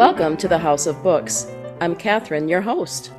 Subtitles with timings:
[0.00, 1.46] Welcome to the House of Books.
[1.78, 3.12] I'm Catherine, your host.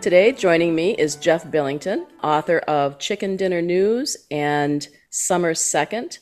[0.00, 6.20] Today, joining me is Jeff Billington, author of Chicken Dinner News and Summer Second.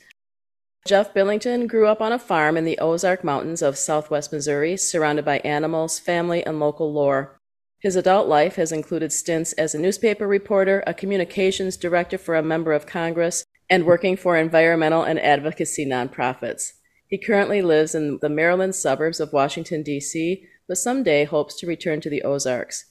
[0.86, 5.26] Jeff Billington grew up on a farm in the Ozark Mountains of southwest Missouri, surrounded
[5.26, 7.38] by animals, family, and local lore.
[7.78, 12.42] His adult life has included stints as a newspaper reporter, a communications director for a
[12.42, 16.77] member of Congress, and working for environmental and advocacy nonprofits.
[17.08, 22.00] He currently lives in the Maryland suburbs of Washington, D.C., but someday hopes to return
[22.02, 22.84] to the Ozarks.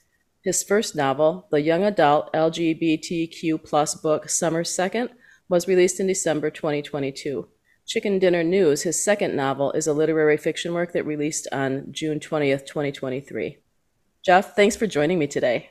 [0.43, 5.11] His first novel, the young adult LGBTQ plus book Summer Second,
[5.49, 7.47] was released in December 2022.
[7.85, 12.19] Chicken Dinner News, his second novel, is a literary fiction work that released on June
[12.19, 13.59] 20th, 2023.
[14.25, 15.69] Jeff, thanks for joining me today.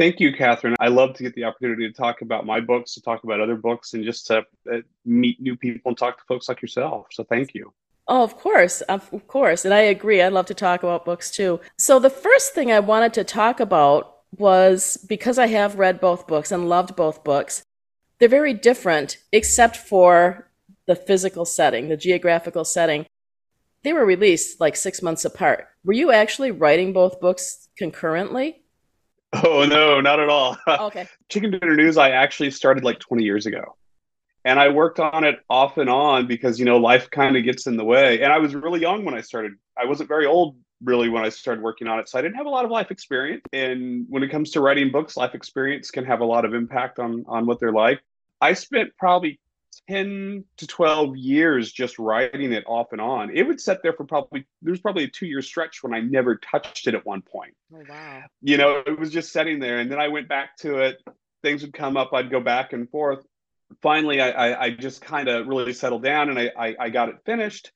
[0.00, 0.76] Thank you, Catherine.
[0.80, 3.56] I love to get the opportunity to talk about my books, to talk about other
[3.56, 4.38] books, and just to
[4.72, 7.08] uh, meet new people and talk to folks like yourself.
[7.10, 7.70] So thank you.
[8.08, 9.66] Oh, of course, of course.
[9.66, 10.22] And I agree.
[10.22, 11.60] I'd love to talk about books too.
[11.76, 16.26] So the first thing I wanted to talk about was because I have read both
[16.26, 17.62] books and loved both books,
[18.18, 20.48] they're very different except for
[20.86, 23.04] the physical setting, the geographical setting.
[23.82, 25.68] They were released like six months apart.
[25.84, 28.59] Were you actually writing both books concurrently?
[29.32, 30.56] Oh, no, not at all.
[30.66, 31.06] Oh, okay.
[31.28, 33.76] Chicken Dinner News, I actually started like 20 years ago
[34.44, 37.66] and I worked on it off and on because you know life kind of gets
[37.66, 38.22] in the way.
[38.22, 39.52] And I was really young when I started.
[39.76, 42.46] I wasn't very old really when I started working on it, so I didn't have
[42.46, 43.42] a lot of life experience.
[43.52, 46.98] And when it comes to writing books, life experience can have a lot of impact
[46.98, 48.00] on on what they're like.
[48.40, 49.38] I spent probably
[49.90, 53.30] 10 to 12 years just writing it off and on.
[53.34, 56.36] It would sit there for probably there's probably a 2 year stretch when I never
[56.36, 57.54] touched it at one point.
[57.74, 58.22] Oh wow.
[58.42, 61.02] You know, it was just sitting there and then I went back to it.
[61.42, 63.24] Things would come up, I'd go back and forth
[63.82, 67.08] finally, I, I, I just kind of really settled down and I, I, I got
[67.08, 67.72] it finished.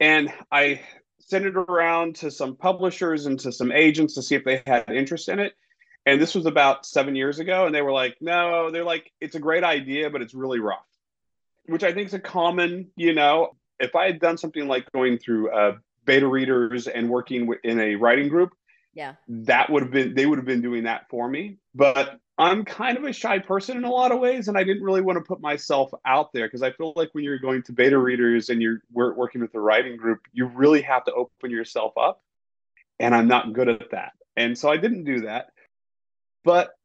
[0.00, 0.82] And I
[1.20, 4.90] sent it around to some publishers and to some agents to see if they had
[4.90, 5.54] interest in it.
[6.04, 7.66] And this was about seven years ago.
[7.66, 10.86] And they were like, no, they're like, it's a great idea, but it's really rough,
[11.68, 15.18] which I think is a common, you know, if I had done something like going
[15.18, 18.54] through uh, beta readers and working in a writing group,
[18.94, 21.58] yeah, that would have been, they would have been doing that for me.
[21.74, 24.82] But I'm kind of a shy person in a lot of ways, and I didn't
[24.82, 27.72] really want to put myself out there because I feel like when you're going to
[27.72, 31.92] beta readers and you're working with a writing group, you really have to open yourself
[31.98, 32.22] up,
[32.98, 35.48] and I'm not good at that, and so I didn't do that.
[36.44, 36.75] But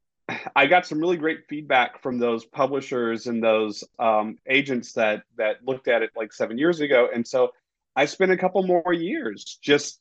[0.56, 5.66] I got some really great feedback from those publishers and those um, agents that that
[5.66, 7.52] looked at it like seven years ago, and so
[7.96, 10.00] I spent a couple more years just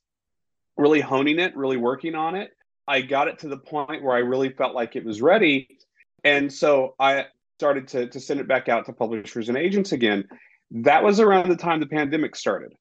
[0.76, 2.52] really honing it, really working on it
[2.90, 5.78] I got it to the point where I really felt like it was ready.
[6.24, 7.26] And so I
[7.56, 10.24] started to, to send it back out to publishers and agents again.
[10.72, 12.72] That was around the time the pandemic started.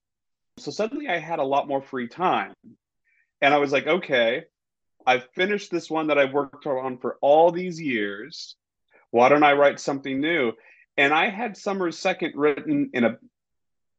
[0.58, 2.54] So suddenly I had a lot more free time.
[3.40, 4.42] And I was like, okay,
[5.06, 8.56] I've finished this one that I've worked on for all these years.
[9.10, 10.52] Why don't I write something new?
[10.96, 13.16] And I had Summer's Second written in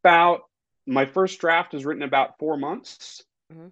[0.04, 0.42] about
[0.88, 3.24] my first draft is written about four months.
[3.52, 3.68] Mm-hmm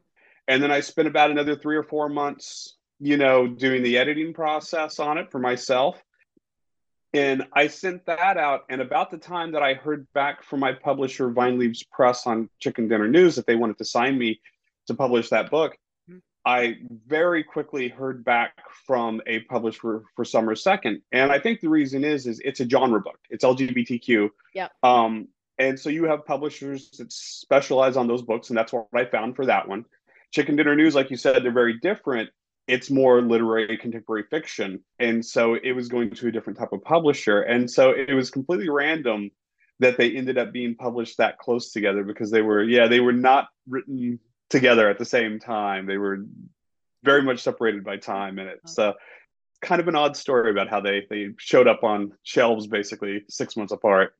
[0.49, 4.33] and then I spent about another three or four months, you know, doing the editing
[4.33, 6.03] process on it for myself.
[7.13, 8.61] And I sent that out.
[8.67, 12.49] And about the time that I heard back from my publisher, Vine Leaves Press, on
[12.59, 14.41] Chicken Dinner News, that they wanted to sign me
[14.87, 15.77] to publish that book.
[16.45, 18.53] I very quickly heard back
[18.85, 21.01] from a publisher for Summer Second.
[21.11, 23.19] And I think the reason is, is it's a genre book.
[23.29, 24.29] It's LGBTQ.
[24.53, 24.69] Yeah.
[24.81, 25.27] Um,
[25.57, 29.35] and so you have publishers that specialize on those books, and that's what I found
[29.35, 29.85] for that one.
[30.31, 32.29] Chicken Dinner News, like you said, they're very different.
[32.67, 34.83] It's more literary contemporary fiction.
[34.99, 37.41] And so it was going to a different type of publisher.
[37.41, 39.31] And so it was completely random
[39.79, 43.13] that they ended up being published that close together because they were, yeah, they were
[43.13, 45.85] not written together at the same time.
[45.85, 46.25] They were
[47.03, 48.39] very much separated by time.
[48.39, 48.93] And it's uh,
[49.61, 53.55] kind of an odd story about how they, they showed up on shelves basically six
[53.55, 54.13] months apart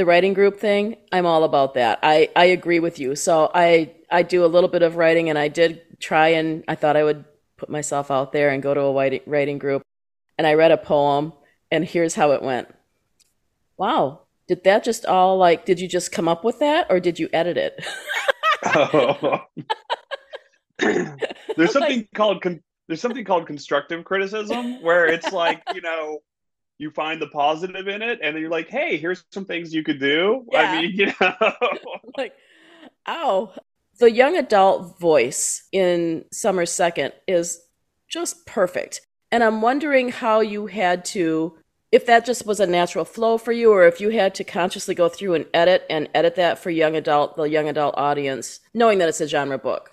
[0.00, 1.98] the writing group thing, I'm all about that.
[2.02, 3.14] I, I agree with you.
[3.14, 6.74] So I I do a little bit of writing and I did try and I
[6.74, 7.26] thought I would
[7.58, 9.82] put myself out there and go to a writing group.
[10.38, 11.34] And I read a poem
[11.70, 12.74] and here's how it went.
[13.76, 14.20] Wow.
[14.48, 17.28] Did that just all like did you just come up with that or did you
[17.34, 17.84] edit it?
[18.64, 19.40] oh.
[20.78, 21.08] there's
[21.72, 26.20] something like, called con- there's something called constructive criticism where it's like, you know,
[26.80, 29.84] you find the positive in it and then you're like hey here's some things you
[29.84, 30.60] could do yeah.
[30.60, 31.52] i mean you know
[32.16, 32.32] like
[33.06, 33.52] ow
[33.98, 37.60] the young adult voice in summer second is
[38.08, 41.54] just perfect and i'm wondering how you had to
[41.92, 44.94] if that just was a natural flow for you or if you had to consciously
[44.94, 48.98] go through and edit and edit that for young adult the young adult audience knowing
[48.98, 49.92] that it's a genre book?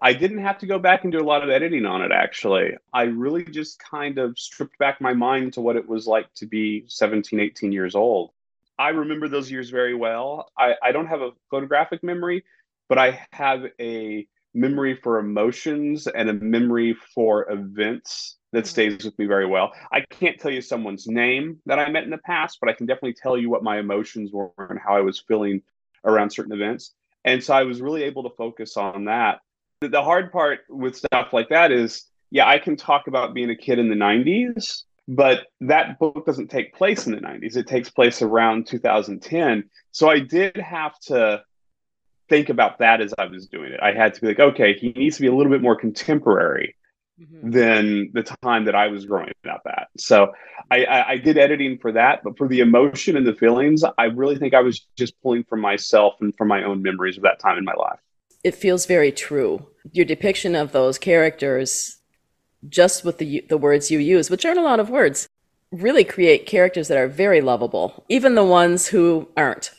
[0.00, 2.76] I didn't have to go back and do a lot of editing on it actually.
[2.92, 6.46] I really just kind of stripped back my mind to what it was like to
[6.46, 8.30] be 17 18 years old.
[8.78, 10.52] I remember those years very well.
[10.56, 12.44] I, I don't have a photographic memory
[12.88, 14.26] but i have a
[14.58, 18.68] memory for emotions and a memory for events that mm-hmm.
[18.68, 19.72] stays with me very well.
[19.92, 22.86] I can't tell you someone's name that I met in the past, but I can
[22.86, 25.62] definitely tell you what my emotions were and how I was feeling
[26.04, 26.94] around certain events.
[27.24, 29.40] And so I was really able to focus on that.
[29.80, 33.56] The hard part with stuff like that is, yeah, I can talk about being a
[33.56, 37.56] kid in the 90s, but that book doesn't take place in the 90s.
[37.56, 39.64] It takes place around 2010.
[39.92, 41.42] So I did have to
[42.28, 43.80] think about that as I was doing it.
[43.82, 46.74] I had to be like, okay, he needs to be a little bit more contemporary
[47.20, 47.50] mm-hmm.
[47.50, 49.88] than the time that I was growing up at.
[49.96, 50.32] So
[50.70, 54.04] I, I, I, did editing for that, but for the emotion and the feelings, I
[54.04, 57.40] really think I was just pulling from myself and from my own memories of that
[57.40, 57.98] time in my life.
[58.44, 59.66] It feels very true.
[59.92, 61.98] Your depiction of those characters,
[62.68, 65.28] just with the the words you use, which aren't a lot of words,
[65.72, 69.72] really create characters that are very lovable, even the ones who aren't.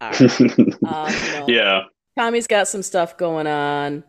[0.00, 0.14] Are.
[0.20, 1.82] um, you know, yeah.
[2.16, 4.04] Tommy's got some stuff going on.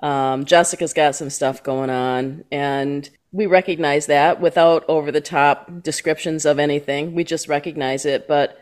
[0.00, 5.82] Um, Jessica's got some stuff going on, and we recognize that without over the top
[5.82, 7.14] descriptions of anything.
[7.14, 8.60] We just recognize it, but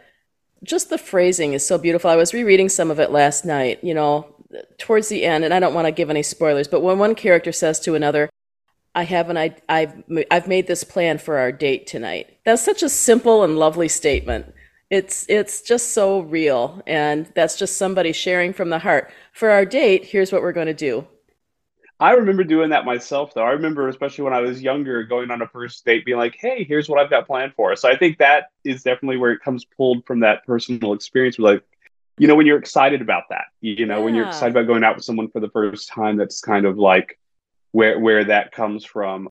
[0.62, 2.10] just the phrasing is so beautiful.
[2.10, 4.34] I was rereading some of it last night, you know,
[4.78, 7.52] towards the end, and I don't want to give any spoilers, but when one character
[7.52, 8.30] says to another,
[8.94, 12.38] I have an I, I've I've made this plan for our date tonight.
[12.44, 14.54] That's such a simple and lovely statement.
[14.90, 19.10] It's it's just so real, and that's just somebody sharing from the heart.
[19.32, 21.06] For our date, here's what we're going to do.
[22.00, 23.44] I remember doing that myself, though.
[23.44, 26.64] I remember, especially when I was younger, going on a first date, being like, "Hey,
[26.64, 29.64] here's what I've got planned for." So I think that is definitely where it comes
[29.64, 31.38] pulled from that personal experience.
[31.38, 31.62] Like,
[32.18, 34.04] you know, when you're excited about that, you know, yeah.
[34.04, 36.78] when you're excited about going out with someone for the first time, that's kind of
[36.78, 37.18] like
[37.72, 39.28] where where that comes from.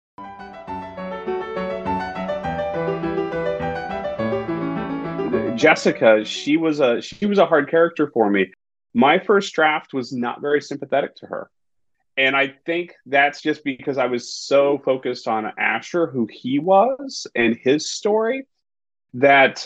[5.63, 8.51] Jessica, she was a she was a hard character for me.
[8.94, 11.50] My first draft was not very sympathetic to her.
[12.18, 17.27] And I think that's just because I was so focused on Asher, who he was,
[17.33, 18.45] and his story,
[19.13, 19.65] that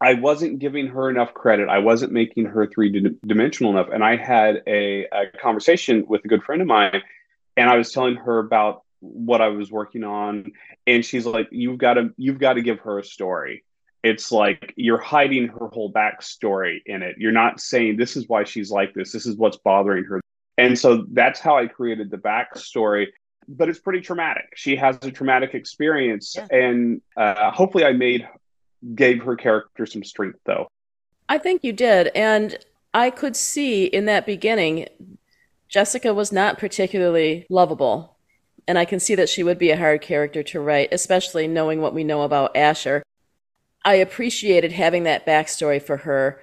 [0.00, 1.68] I wasn't giving her enough credit.
[1.68, 3.88] I wasn't making her three dimensional enough.
[3.92, 7.02] And I had a, a, conversation with a good friend of mine,
[7.56, 10.52] and I was telling her about what I was working on,
[10.86, 13.64] and she's like, "You've got to, you've got to give her a story."
[14.02, 17.16] It's like you're hiding her whole backstory in it.
[17.18, 19.12] You're not saying this is why she's like this.
[19.12, 20.20] This is what's bothering her.
[20.56, 23.08] And so that's how I created the backstory.
[23.48, 24.44] But it's pretty traumatic.
[24.54, 26.46] She has a traumatic experience, yeah.
[26.52, 28.28] and uh, hopefully, I made
[28.94, 30.68] gave her character some strength, though.
[31.28, 32.56] I think you did, and
[32.94, 34.88] I could see in that beginning,
[35.68, 38.16] Jessica was not particularly lovable,
[38.68, 41.80] and I can see that she would be a hard character to write, especially knowing
[41.80, 43.02] what we know about Asher.
[43.84, 46.40] I appreciated having that backstory for her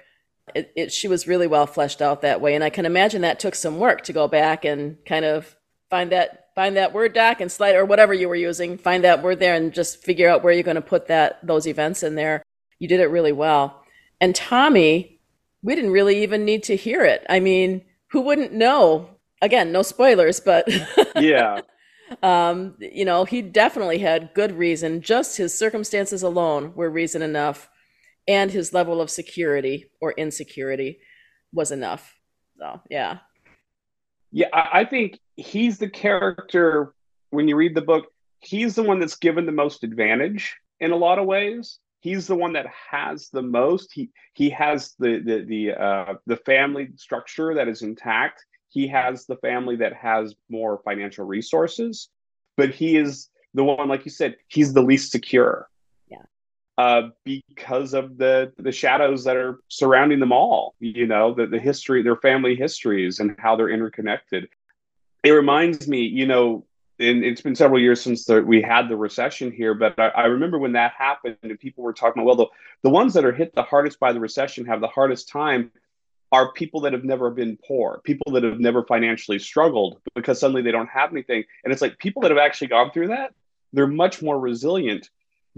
[0.54, 3.40] it, it, she was really well fleshed out that way, and I can imagine that
[3.40, 5.56] took some work to go back and kind of
[5.90, 9.22] find that find that word doc and slide or whatever you were using, find that
[9.22, 12.14] word there, and just figure out where you're going to put that those events in
[12.14, 12.42] there.
[12.78, 13.82] You did it really well.
[14.20, 15.20] And Tommy,
[15.62, 17.24] we didn't really even need to hear it.
[17.28, 19.10] I mean, who wouldn't know?
[19.40, 20.68] Again, no spoilers, but
[21.16, 21.60] yeah.
[22.22, 25.00] Um, you know, he definitely had good reason.
[25.00, 27.68] Just his circumstances alone were reason enough
[28.26, 31.00] and his level of security or insecurity
[31.52, 32.14] was enough.
[32.58, 33.18] So, yeah.
[34.30, 36.92] Yeah, I think he's the character
[37.30, 38.06] when you read the book,
[38.40, 41.78] he's the one that's given the most advantage in a lot of ways.
[42.00, 43.90] He's the one that has the most.
[43.92, 48.44] He he has the the the uh, the family structure that is intact.
[48.70, 52.08] He has the family that has more financial resources,
[52.56, 55.68] but he is the one, like you said, he's the least secure
[56.78, 60.76] uh, because of the the shadows that are surrounding them all.
[60.78, 64.48] You know, the the history, their family histories, and how they're interconnected.
[65.24, 66.64] It reminds me, you know,
[67.00, 70.24] and it's been several years since the, we had the recession here, but I, I,
[70.26, 73.32] remember when that happened and people were talking about, well, the, the ones that are
[73.32, 75.72] hit the hardest by the recession have the hardest time
[76.30, 80.62] are people that have never been poor, people that have never financially struggled because suddenly
[80.62, 81.44] they don't have anything.
[81.64, 83.32] And it's like people that have actually gone through that,
[83.72, 85.08] they're much more resilient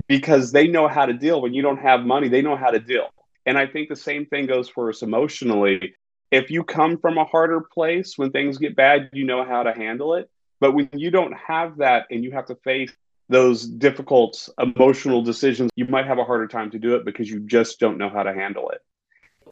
[0.06, 2.80] because they know how to deal when you don't have money they know how to
[2.80, 3.10] deal
[3.44, 5.94] and i think the same thing goes for us emotionally
[6.30, 9.74] if you come from a harder place when things get bad you know how to
[9.74, 12.92] handle it but when you don't have that and you have to face
[13.30, 17.40] those difficult emotional decisions, you might have a harder time to do it because you
[17.40, 18.80] just don't know how to handle it.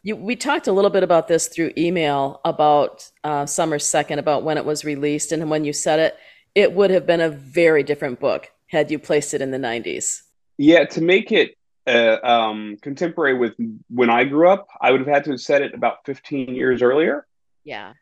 [0.03, 4.43] You, we talked a little bit about this through email about uh, Summer Second, about
[4.43, 6.17] when it was released, and when you said it,
[6.55, 10.21] it would have been a very different book had you placed it in the 90s.
[10.57, 11.55] Yeah, to make it
[11.87, 13.53] uh, um, contemporary with
[13.89, 16.81] when I grew up, I would have had to have said it about 15 years
[16.81, 17.25] earlier.
[17.63, 17.93] Yeah.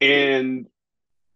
[0.00, 0.66] And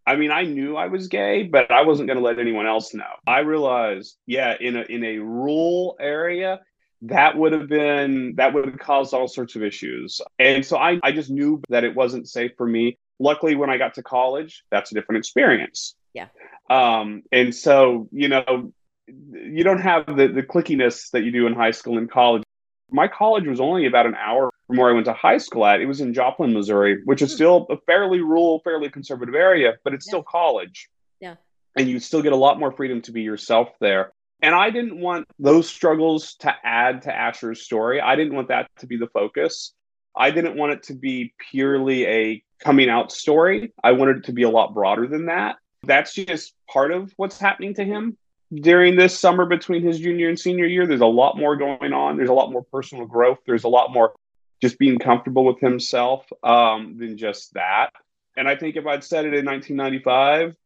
[0.07, 2.95] I mean, I knew I was gay, but I wasn't going to let anyone else
[2.95, 3.05] know.
[3.27, 6.61] I realized, yeah, in a in a rural area,
[7.03, 10.21] that would have been that would have caused all sorts of issues.
[10.39, 12.99] And so I, I just knew that it wasn't safe for me.
[13.19, 15.95] Luckily, when I got to college, that's a different experience.
[16.15, 16.29] Yeah.
[16.69, 18.73] Um, and so, you know,
[19.07, 22.43] you don't have the, the clickiness that you do in high school and college.
[22.91, 25.81] My college was only about an hour from where I went to high school at.
[25.81, 27.37] It was in Joplin, Missouri, which is hmm.
[27.37, 30.11] still a fairly rural, fairly conservative area, but it's yeah.
[30.11, 30.89] still college.
[31.21, 31.37] Yeah.
[31.77, 34.13] And you still get a lot more freedom to be yourself there.
[34.43, 38.01] And I didn't want those struggles to add to Asher's story.
[38.01, 39.73] I didn't want that to be the focus.
[40.15, 43.73] I didn't want it to be purely a coming out story.
[43.83, 45.57] I wanted it to be a lot broader than that.
[45.83, 48.17] That's just part of what's happening to him
[48.55, 50.87] during this summer between his junior and senior year.
[50.87, 52.17] There's a lot more going on.
[52.17, 53.39] There's a lot more personal growth.
[53.47, 54.15] There's a lot more
[54.63, 57.91] just being comfortable with himself um, than just that.
[58.37, 60.57] And I think if I'd said it in 1995,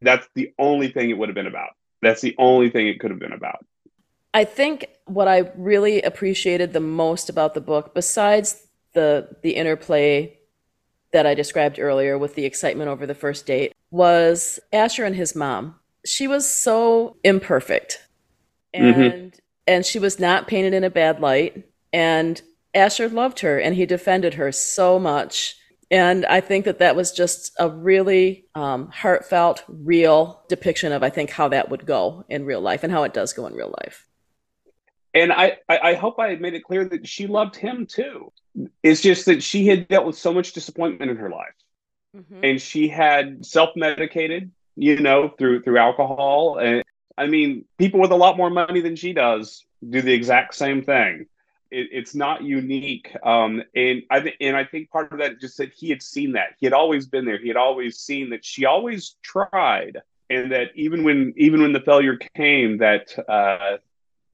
[0.00, 1.70] that's the only thing it would have been about.
[2.04, 3.64] That's the only thing it could have been about.
[4.32, 10.38] I think what I really appreciated the most about the book, besides the the interplay
[11.12, 15.34] that I described earlier with the excitement over the first date, was Asher and his
[15.34, 18.06] mom she was so imperfect
[18.74, 18.86] mm-hmm.
[18.86, 19.38] and mm-hmm.
[19.66, 22.42] and she was not painted in a bad light and
[22.74, 25.56] Asher loved her and he defended her so much
[25.94, 31.10] and I think that that was just a really um, heartfelt, real depiction of I
[31.10, 33.74] think how that would go in real life and how it does go in real
[33.82, 34.06] life.
[35.14, 38.32] And I, I hope I made it clear that she loved him too.
[38.82, 41.54] It's just that she had dealt with so much disappointment in her life,
[42.16, 42.40] mm-hmm.
[42.44, 46.58] and she had self medicated you know, through through alcohol.
[46.58, 46.82] And
[47.16, 50.82] I mean, people with a lot more money than she does do the exact same
[50.82, 51.26] thing.
[51.74, 55.58] It, it's not unique, um, and I th- and I think part of that just
[55.58, 57.36] that he had seen that he had always been there.
[57.36, 59.98] He had always seen that she always tried,
[60.30, 63.78] and that even when even when the failure came, that uh,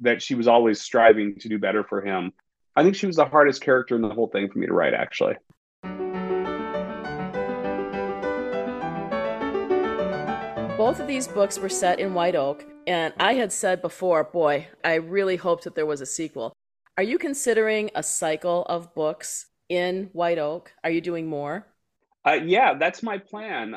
[0.01, 2.35] that she was always striving to do better for him.
[2.77, 4.93] I think she was the hardest character in the whole thing for me to write,
[4.93, 5.37] actually.
[10.81, 14.67] both of these books were set in White Oak, and I had said before, boy,
[14.83, 16.55] I really hoped that there was a sequel.
[17.01, 20.71] Are you considering a cycle of books in White Oak?
[20.85, 21.67] Are you doing more?
[22.27, 23.77] Uh, yeah, that's my plan.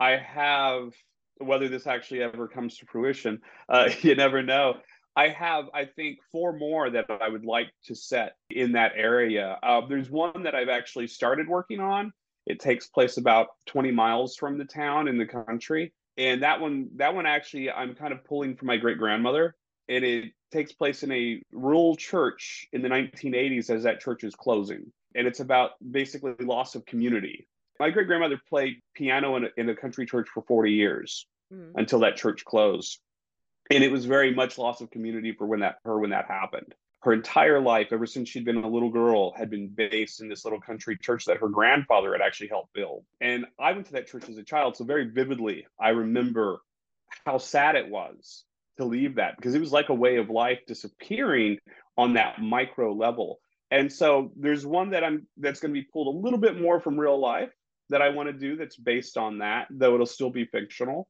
[0.00, 0.92] I have,
[1.38, 4.78] whether this actually ever comes to fruition, uh, you never know.
[5.14, 9.60] I have, I think, four more that I would like to set in that area.
[9.62, 12.12] Uh, there's one that I've actually started working on.
[12.46, 16.88] It takes place about 20 miles from the town in the country and that one
[16.96, 19.54] that one actually i'm kind of pulling from my great grandmother
[19.88, 24.34] and it takes place in a rural church in the 1980s as that church is
[24.34, 27.46] closing and it's about basically loss of community
[27.78, 31.78] my great grandmother played piano in a, in a country church for 40 years mm-hmm.
[31.78, 33.00] until that church closed
[33.70, 36.74] and it was very much loss of community for when that her when that happened
[37.06, 40.44] her entire life, ever since she'd been a little girl, had been based in this
[40.44, 43.04] little country church that her grandfather had actually helped build.
[43.20, 44.76] And I went to that church as a child.
[44.76, 46.58] So, very vividly, I remember
[47.24, 48.44] how sad it was
[48.78, 51.58] to leave that because it was like a way of life disappearing
[51.96, 53.40] on that micro level.
[53.70, 56.80] And so, there's one that I'm that's going to be pulled a little bit more
[56.80, 57.50] from real life
[57.88, 61.08] that I want to do that's based on that, though it'll still be fictional.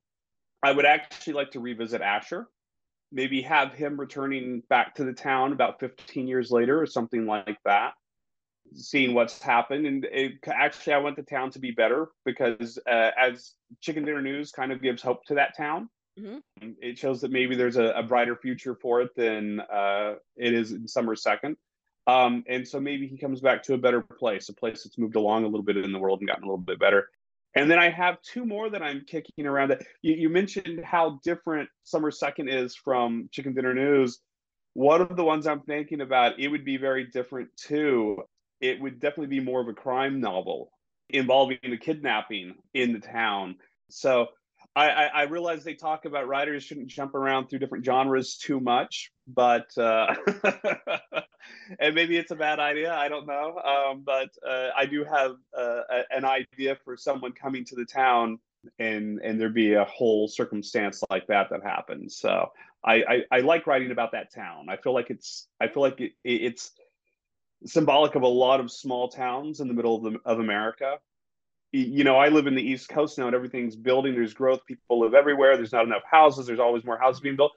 [0.62, 2.48] I would actually like to revisit Asher
[3.12, 7.58] maybe have him returning back to the town about 15 years later or something like
[7.64, 7.92] that
[8.74, 13.10] seeing what's happened and it, actually i want the town to be better because uh,
[13.16, 16.70] as chicken dinner news kind of gives hope to that town mm-hmm.
[16.80, 20.72] it shows that maybe there's a, a brighter future for it than uh, it is
[20.72, 21.56] in summer second
[22.08, 25.16] um, and so maybe he comes back to a better place a place that's moved
[25.16, 27.08] along a little bit in the world and gotten a little bit better
[27.56, 29.70] and then I have two more that I'm kicking around.
[29.70, 34.20] That you, you mentioned how different Summer Second is from Chicken Dinner News.
[34.74, 38.22] One of the ones I'm thinking about, it would be very different too.
[38.60, 40.70] It would definitely be more of a crime novel
[41.08, 43.56] involving a kidnapping in the town.
[43.88, 44.28] So
[44.76, 48.60] I, I, I realize they talk about writers shouldn't jump around through different genres too
[48.60, 50.14] much, but uh,
[51.80, 52.92] and maybe it's a bad idea.
[52.92, 57.32] I don't know, um, but uh, I do have uh, a, an idea for someone
[57.32, 58.38] coming to the town
[58.78, 62.18] and and there be a whole circumstance like that that happens.
[62.18, 62.50] So
[62.84, 64.66] I, I, I like writing about that town.
[64.68, 66.72] I feel like it's I feel like it, it's
[67.64, 70.98] symbolic of a lot of small towns in the middle of the, of America.
[71.72, 74.14] You know, I live in the East Coast now, and everything's building.
[74.14, 74.64] There's growth.
[74.66, 75.56] People live everywhere.
[75.56, 76.46] There's not enough houses.
[76.46, 77.52] There's always more houses being built.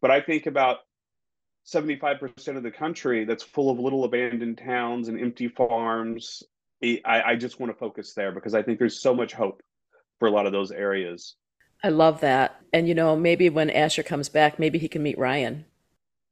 [0.00, 0.78] But I think about
[1.66, 6.42] 75% of the country that's full of little abandoned towns and empty farms.
[6.82, 9.62] I, I just want to focus there because I think there's so much hope
[10.18, 11.36] for a lot of those areas.
[11.82, 12.60] I love that.
[12.72, 15.64] And you know, maybe when Asher comes back, maybe he can meet Ryan.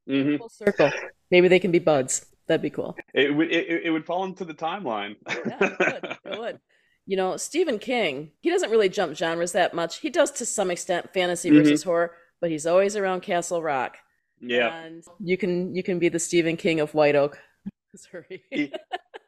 [0.09, 0.37] Mm-hmm.
[0.37, 0.91] Full circle.
[1.31, 2.27] Maybe they can be buds.
[2.47, 2.97] That'd be cool.
[3.15, 5.17] It would it, it would fall into the timeline.
[5.29, 6.19] yeah, it would.
[6.33, 6.61] It would.
[7.07, 9.99] You know, Stephen King, he doesn't really jump genres that much.
[9.99, 11.59] He does to some extent fantasy mm-hmm.
[11.59, 13.97] versus horror, but he's always around Castle Rock.
[14.41, 14.75] Yeah.
[14.75, 17.39] And you can you can be the Stephen King of White Oak,
[17.93, 18.43] Missouri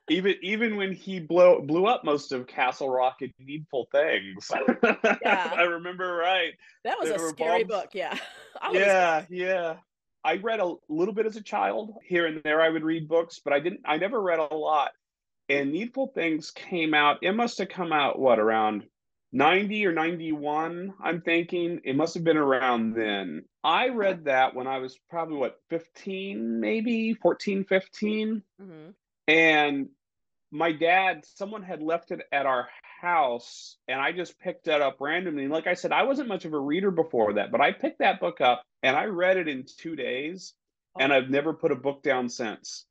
[0.08, 4.50] even even when he blew blew up most of Castle Rock and Needful Things.
[5.22, 5.52] Yeah.
[5.54, 6.52] I remember right.
[6.84, 7.82] That was there a scary bombs.
[7.82, 8.18] book, yeah.
[8.72, 9.76] yeah, yeah.
[10.24, 11.94] I read a little bit as a child.
[12.04, 14.92] Here and there I would read books, but I didn't I never read a lot.
[15.48, 18.84] And Needful Things came out, it must have come out what around
[19.32, 21.80] 90 or 91, I'm thinking.
[21.84, 23.44] It must have been around then.
[23.62, 28.42] I read that when I was probably what 15, maybe 14, 15.
[28.60, 28.90] Mm-hmm
[29.26, 29.88] and
[30.50, 32.68] my dad, someone had left it at our
[33.00, 35.48] house, and I just picked it up randomly.
[35.48, 38.20] Like I said, I wasn't much of a reader before that, but I picked that
[38.20, 40.54] book up and I read it in two days,
[40.98, 42.86] and I've never put a book down since.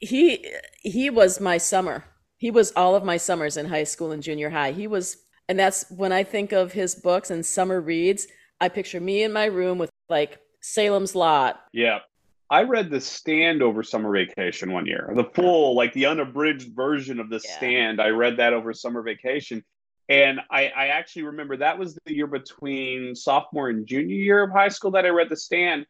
[0.00, 0.46] He
[0.82, 2.04] he was my summer.
[2.36, 4.72] He was all of my summers in high school and junior high.
[4.72, 5.16] He was,
[5.48, 8.28] and that's when I think of his books and summer reads.
[8.60, 11.60] I picture me in my room with like Salem's Lot.
[11.72, 12.00] Yeah.
[12.50, 15.12] I read The Stand over summer vacation one year.
[15.14, 17.56] The full, like the unabridged version of The yeah.
[17.56, 18.00] Stand.
[18.00, 19.62] I read that over summer vacation.
[20.08, 24.50] And I, I actually remember that was the year between sophomore and junior year of
[24.50, 25.84] high school that I read The Stand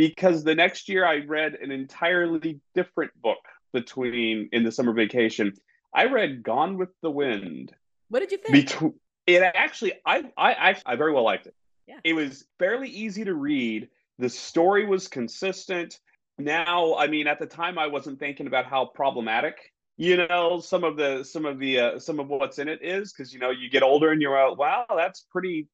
[0.00, 3.36] because the next year I read an entirely different book
[3.74, 5.52] between in the summer vacation.
[5.94, 7.74] I read Gone with the Wind.
[8.08, 8.54] What did you think?
[8.54, 8.94] Between,
[9.26, 11.54] it actually, I, I, I, I very well liked it.
[11.86, 11.98] Yeah.
[12.02, 16.00] It was fairly easy to read the story was consistent.
[16.38, 19.58] Now, I mean, at the time, I wasn't thinking about how problematic
[19.98, 23.12] you know some of the some of the uh, some of what's in it is
[23.12, 25.68] because you know you get older and you're out wow that's pretty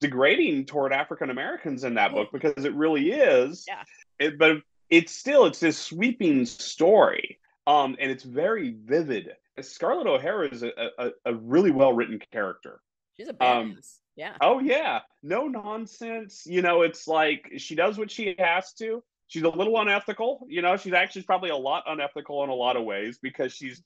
[0.00, 3.82] degrading toward african americans in that book because it really is yeah
[4.18, 4.58] it, but
[4.90, 9.30] it's still it's this sweeping story um and it's very vivid
[9.60, 12.80] scarlett o'hara is a, a, a really well written character
[13.16, 13.78] she's a badass um,
[14.18, 14.34] yeah.
[14.40, 15.00] Oh yeah.
[15.22, 16.42] No nonsense.
[16.44, 19.02] You know, it's like she does what she has to.
[19.28, 20.44] She's a little unethical.
[20.50, 23.80] You know, she's actually probably a lot unethical in a lot of ways because she's
[23.80, 23.82] she's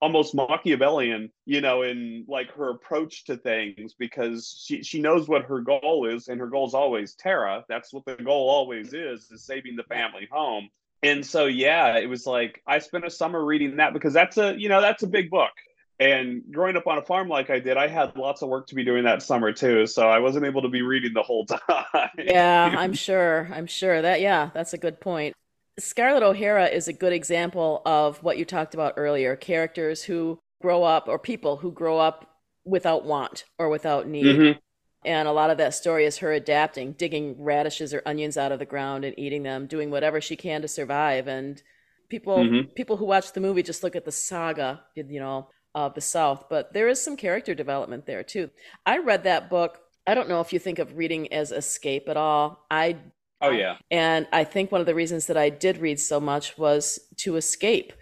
[0.00, 5.44] almost Machiavellian, you know, in like her approach to things because she she knows what
[5.44, 7.64] her goal is, and her goal is always Tara.
[7.68, 10.68] That's what the goal always is, is saving the family home.
[11.02, 14.54] And so yeah, it was like I spent a summer reading that because that's a
[14.58, 15.52] you know that's a big book.
[16.00, 18.74] And growing up on a farm like I did, I had lots of work to
[18.74, 19.86] be doing that summer too.
[19.86, 22.10] So I wasn't able to be reading the whole time.
[22.18, 23.48] yeah, I'm sure.
[23.52, 25.36] I'm sure that, yeah, that's a good point.
[25.78, 30.82] Scarlett O'Hara is a good example of what you talked about earlier characters who grow
[30.82, 34.24] up, or people who grow up without want or without need.
[34.24, 34.58] Mm-hmm.
[35.04, 38.58] And a lot of that story is her adapting, digging radishes or onions out of
[38.58, 41.28] the ground and eating them, doing whatever she can to survive.
[41.28, 41.62] And
[42.08, 42.70] people mm-hmm.
[42.74, 46.44] people who watch the movie just look at the saga, you know, of the South,
[46.48, 48.48] but there is some character development there too.
[48.86, 49.80] I read that book.
[50.06, 52.64] I don't know if you think of reading as escape at all.
[52.70, 52.96] I
[53.44, 53.76] Oh yeah.
[53.90, 57.36] And I think one of the reasons that I did read so much was to
[57.36, 57.92] escape.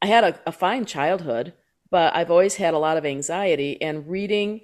[0.00, 1.52] I had a, a fine childhood,
[1.90, 4.62] but I've always had a lot of anxiety and reading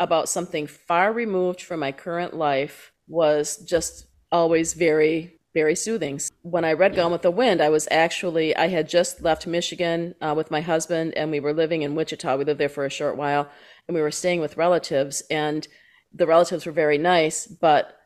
[0.00, 6.18] about something far removed from my current life was just always very very soothing.
[6.40, 10.14] When I read Gone with the Wind, I was actually, I had just left Michigan
[10.20, 12.36] uh, with my husband and we were living in Wichita.
[12.36, 13.50] We lived there for a short while
[13.86, 15.68] and we were staying with relatives and
[16.12, 17.98] the relatives were very nice, but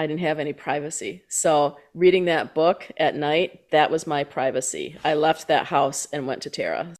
[0.00, 1.24] I didn't have any privacy.
[1.28, 4.96] So reading that book at night, that was my privacy.
[5.02, 6.94] I left that house and went to Tara.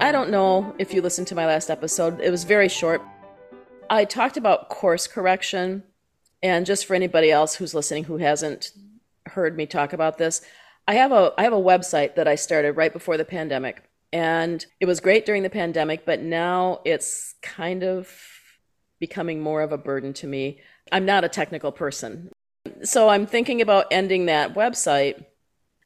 [0.00, 2.18] I don't know if you listened to my last episode.
[2.22, 3.02] It was very short.
[3.90, 5.82] I talked about course correction.
[6.42, 8.70] And just for anybody else who's listening who hasn't
[9.26, 10.40] heard me talk about this,
[10.86, 13.82] I have a I have a website that I started right before the pandemic.
[14.14, 18.37] And it was great during the pandemic, but now it's kind of
[19.00, 20.60] becoming more of a burden to me.
[20.92, 22.30] I'm not a technical person.
[22.82, 25.24] So I'm thinking about ending that website.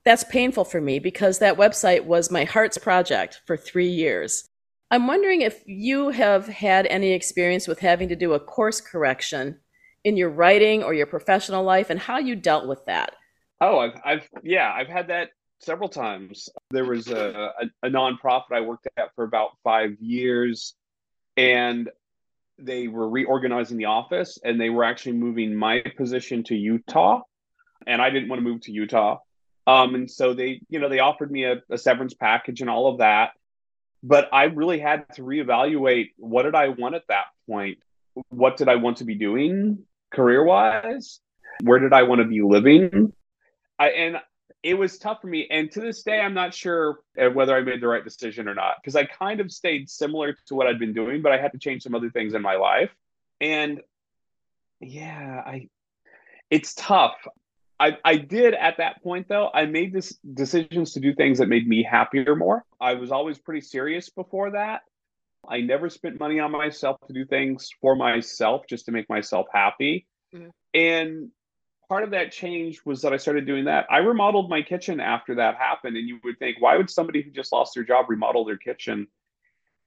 [0.05, 4.49] That's painful for me because that website was my heart's project for 3 years.
[4.91, 9.59] I'm wondering if you have had any experience with having to do a course correction
[10.05, 13.15] in your writing or your professional life and how you dealt with that.
[13.61, 16.49] Oh, I've, I've yeah, I've had that several times.
[16.71, 20.75] There was a, a, a nonprofit I worked at for about five years,
[21.37, 21.89] and
[22.59, 27.21] they were reorganizing the office and they were actually moving my position to Utah.
[27.87, 29.19] And I didn't want to move to Utah.
[29.67, 32.89] Um, and so they, you know, they offered me a, a severance package and all
[32.89, 33.31] of that
[34.03, 37.79] but I really had to reevaluate what did I want at that point?
[38.29, 41.21] What did I want to be doing career wise?
[41.63, 43.13] Where did I want to be living?
[43.79, 44.17] I, and
[44.63, 45.47] it was tough for me.
[45.51, 48.77] And to this day, I'm not sure whether I made the right decision or not
[48.81, 51.59] because I kind of stayed similar to what I'd been doing, but I had to
[51.59, 52.91] change some other things in my life.
[53.41, 53.81] And
[54.81, 55.69] yeah, I
[56.51, 57.17] it's tough.
[57.81, 59.51] I, I did at that point though.
[59.53, 62.65] I made this decisions to do things that made me happier more.
[62.81, 64.83] I was always pretty serious before that.
[65.49, 69.49] I never spent money on myself to do things for myself just to make myself
[69.53, 70.07] happy.
[70.33, 70.51] Mm-hmm.
[70.75, 71.31] And
[71.93, 73.85] part of that change was that I started doing that.
[73.91, 75.95] I remodeled my kitchen after that happened.
[75.99, 79.09] And you would think, why would somebody who just lost their job remodel their kitchen?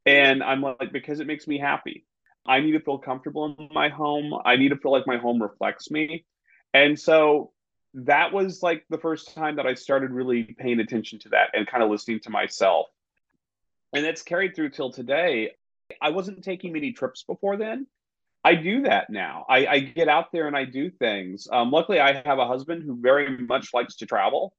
[0.05, 2.05] And I'm like, because it makes me happy.
[2.45, 4.39] I need to feel comfortable in my home.
[4.45, 6.25] I need to feel like my home reflects me.
[6.75, 7.53] And so
[7.95, 11.65] that was like the first time that I started really paying attention to that and
[11.65, 12.85] kind of listening to myself.
[13.93, 15.53] And that's carried through till today.
[15.99, 17.87] I wasn't taking many trips before then.
[18.45, 19.45] I do that now.
[19.49, 21.47] I, I get out there and I do things.
[21.51, 24.53] Um, luckily, I have a husband who very much likes to travel,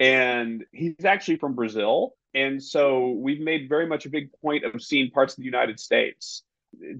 [0.00, 2.14] and he's actually from Brazil.
[2.34, 5.78] And so we've made very much a big point of seeing parts of the United
[5.78, 6.44] States.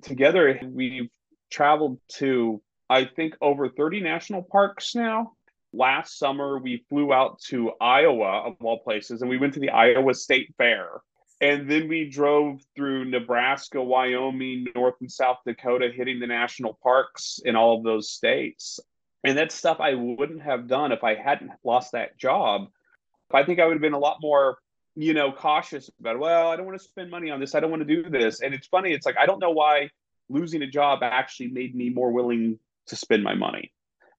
[0.02, 1.08] Together, we've
[1.50, 5.32] traveled to, I think, over 30 national parks now
[5.72, 9.70] last summer we flew out to Iowa of all places and we went to the
[9.70, 10.88] Iowa State Fair.
[11.40, 17.40] And then we drove through Nebraska, Wyoming, North and South Dakota, hitting the national parks
[17.44, 18.80] in all of those states.
[19.22, 22.68] And that's stuff I wouldn't have done if I hadn't lost that job.
[23.32, 24.58] I think I would have been a lot more,
[24.94, 27.54] you know, cautious about, well, I don't want to spend money on this.
[27.54, 28.40] I don't want to do this.
[28.40, 29.90] And it's funny, it's like I don't know why
[30.28, 33.72] losing a job actually made me more willing to spend my money.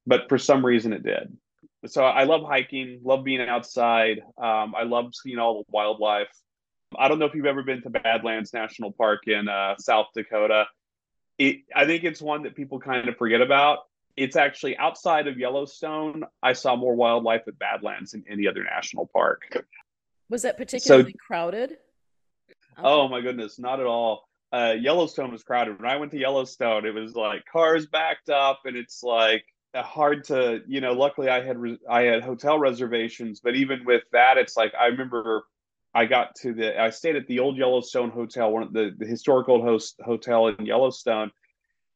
[0.06, 1.36] But for some reason it did
[1.86, 4.20] so I love hiking, love being outside.
[4.38, 6.30] Um, I love seeing all the wildlife.
[6.98, 10.66] I don't know if you've ever been to Badlands National Park in uh, South Dakota.
[11.38, 13.80] It, I think it's one that people kind of forget about.
[14.16, 16.24] It's actually outside of Yellowstone.
[16.42, 19.42] I saw more wildlife at Badlands than any other national park.
[20.30, 21.72] Was that particularly so, crowded?
[21.72, 22.84] Okay.
[22.84, 24.24] Oh my goodness, not at all.
[24.52, 25.80] Uh, Yellowstone was crowded.
[25.80, 29.44] When I went to Yellowstone, it was like cars backed up, and it's like
[29.76, 34.02] hard to you know luckily i had re- i had hotel reservations but even with
[34.12, 35.44] that it's like i remember
[35.98, 39.06] i got to the i stayed at the old yellowstone hotel one of the, the
[39.06, 41.32] historical host hotel in yellowstone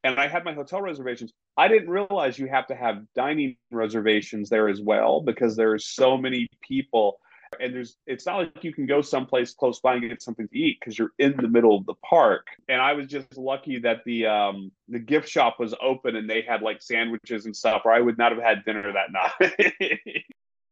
[0.04, 1.32] and i had my hotel reservations.
[1.58, 5.80] I didn't realize you have to have dining reservations there as well because there are
[5.80, 7.20] so many people
[7.60, 10.58] and there's it's not like you can go someplace close by and get something to
[10.58, 12.48] eat because you're in the middle of the park.
[12.70, 16.42] And i was just lucky that the um the gift shop was open and they
[16.42, 19.12] had like sandwiches and stuff or i would not have had dinner that
[19.80, 20.26] night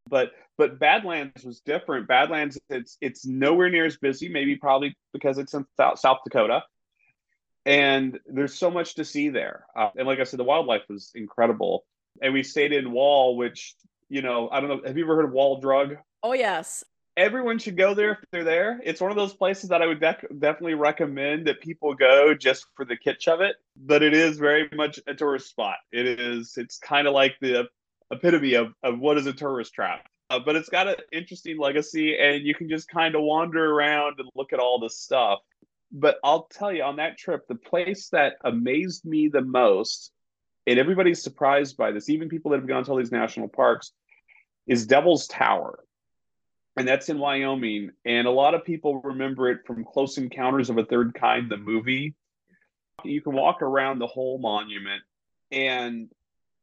[0.10, 5.38] but but badlands was different badlands it's it's nowhere near as busy maybe probably because
[5.38, 6.64] it's in south, south dakota
[7.66, 11.12] and there's so much to see there uh, and like i said the wildlife was
[11.16, 11.86] incredible
[12.22, 13.76] and we stayed in wall which
[14.10, 16.84] you know i don't know have you ever heard of wall drug Oh, yes.
[17.18, 18.80] Everyone should go there if they're there.
[18.84, 22.66] It's one of those places that I would dec- definitely recommend that people go just
[22.76, 23.58] for the kitsch of it.
[23.76, 25.78] But it is very much a tourist spot.
[25.92, 26.58] It is.
[26.58, 27.68] It's kind of like the
[28.12, 30.08] epitome of, of what is a tourist trap.
[30.30, 34.20] Uh, but it's got an interesting legacy, and you can just kind of wander around
[34.20, 35.40] and look at all the stuff.
[35.92, 40.12] But I'll tell you, on that trip, the place that amazed me the most,
[40.68, 43.92] and everybody's surprised by this, even people that have gone to all these national parks,
[44.68, 45.80] is Devil's Tower
[46.80, 47.92] and that's in Wyoming.
[48.06, 51.58] And a lot of people remember it from Close Encounters of a Third Kind, the
[51.58, 52.16] movie.
[53.04, 55.02] You can walk around the whole monument,
[55.52, 56.10] and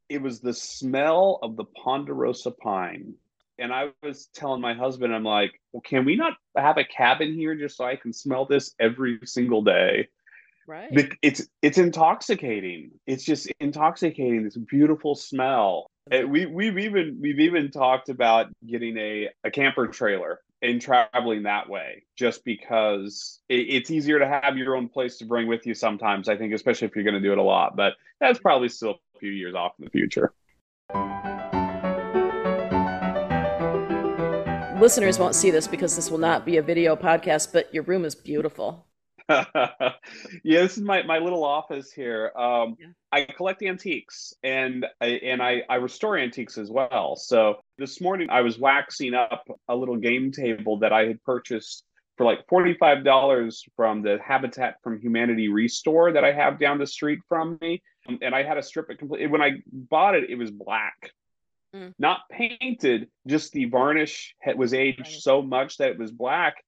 [0.09, 3.15] it was the smell of the ponderosa pine.
[3.59, 7.33] And I was telling my husband, I'm like, well, can we not have a cabin
[7.33, 10.09] here just so I can smell this every single day?
[10.67, 10.91] Right.
[11.23, 12.91] It's it's intoxicating.
[13.07, 14.43] It's just intoxicating.
[14.43, 15.87] This beautiful smell.
[16.11, 21.45] And we we've even we've even talked about getting a, a camper trailer and traveling
[21.45, 25.67] that way just because it, it's easier to have your own place to bring with
[25.67, 28.39] you sometimes i think especially if you're going to do it a lot but that's
[28.39, 30.33] probably still few years off in the future
[34.81, 38.05] listeners won't see this because this will not be a video podcast but your room
[38.05, 38.87] is beautiful
[39.29, 39.93] yeah,
[40.45, 42.31] this is my, my little office here.
[42.37, 42.87] Um, yeah.
[43.11, 47.17] I collect antiques and I, and I, I restore antiques as well.
[47.17, 51.85] So this morning I was waxing up a little game table that I had purchased
[52.17, 57.19] for like $45 from the Habitat from Humanity Restore that I have down the street
[57.29, 57.83] from me.
[58.09, 59.27] And I had to strip it completely.
[59.27, 61.11] When I bought it, it was black.
[61.75, 61.93] Mm.
[61.99, 66.65] Not painted, just the varnish was aged so much that it was black.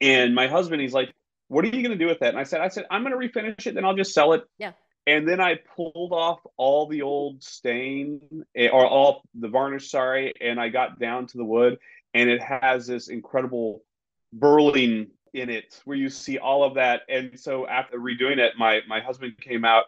[0.00, 1.12] And my husband, he's like,
[1.48, 2.30] what are you going to do with that?
[2.30, 4.42] And I said, I said, I'm going to refinish it, then I'll just sell it.
[4.58, 4.72] Yeah.
[5.06, 10.32] And then I pulled off all the old stain eh, or all the varnish, sorry,
[10.40, 11.78] and I got down to the wood,
[12.14, 13.82] and it has this incredible
[14.32, 17.02] burling in it where you see all of that.
[17.08, 19.84] And so after redoing it, my my husband came out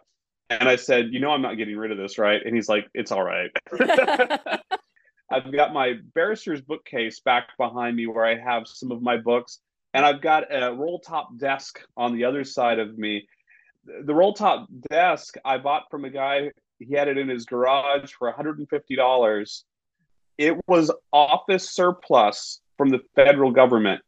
[0.51, 2.89] and I said, "You know, I'm not getting rid of this, right?" And he's like,
[2.95, 3.51] "It's all right."
[5.31, 9.61] I've got my barrister's bookcase back behind me where I have some of my books
[9.95, 13.27] and I've got a roll top desk on the other side of me.
[13.85, 16.51] The roll top desk I bought from a guy.
[16.81, 19.63] He had it in his garage for $150.
[20.37, 24.03] It was office surplus from the federal government.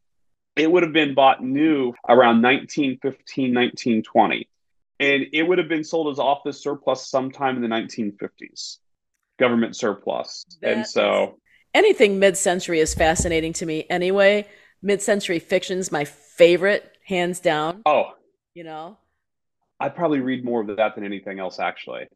[0.57, 4.49] It would have been bought new around 1915, 1920.
[4.99, 8.79] And it would have been sold as office surplus sometime in the 1950s,
[9.39, 10.47] government surplus.
[10.63, 11.39] That and so
[11.75, 14.47] anything mid century is fascinating to me anyway
[14.83, 17.83] mid-century fiction's my favorite, hands down.
[17.87, 18.13] Oh,
[18.55, 18.99] you know,
[19.79, 21.59] I probably read more of that than anything else.
[21.59, 22.07] Actually,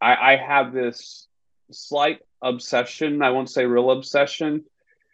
[0.00, 1.28] I, I have this
[1.70, 3.22] slight obsession.
[3.22, 4.64] I won't say real obsession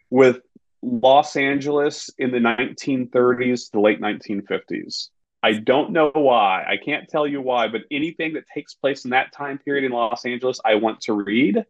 [0.09, 0.41] with
[0.81, 5.09] Los Angeles in the 1930s to late 1950s.
[5.43, 6.63] I don't know why.
[6.65, 9.91] I can't tell you why, but anything that takes place in that time period in
[9.91, 11.65] Los Angeles, I want to read.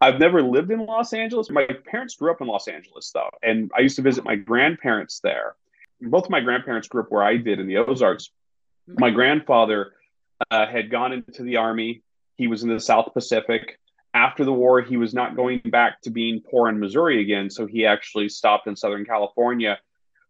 [0.00, 1.50] I've never lived in Los Angeles.
[1.50, 5.18] My parents grew up in Los Angeles, though, and I used to visit my grandparents
[5.18, 5.56] there.
[6.00, 8.30] Both my grandparents grew up where I did in the Ozarks.
[8.86, 9.92] My grandfather
[10.50, 12.02] uh, had gone into the army.
[12.36, 13.80] He was in the South Pacific.
[14.14, 17.66] After the war, he was not going back to being poor in Missouri again, so
[17.66, 19.78] he actually stopped in Southern California.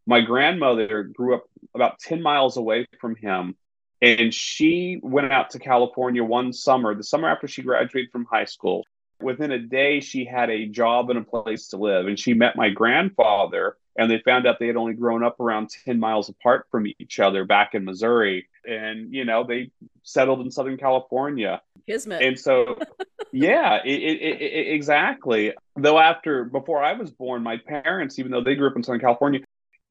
[0.07, 3.57] My grandmother grew up about 10 miles away from him,
[4.03, 8.45] and she went out to California one summer, the summer after she graduated from high
[8.45, 8.85] school.
[9.21, 12.09] Within a day she had a job and a place to live.
[12.09, 15.71] And she met my grandfather and they found out they had only grown up around
[15.85, 18.49] 10 miles apart from each other back in missouri.
[18.67, 19.71] And you know they
[20.03, 21.63] settled in southern california.
[21.87, 22.23] Kismet.
[22.23, 22.81] and so
[23.33, 25.53] yeah it, it, it, exactly.
[25.77, 29.01] Though after before i was born my parents even though they grew up in southern
[29.01, 29.41] california